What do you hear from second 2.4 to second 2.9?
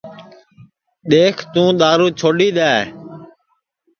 دؔے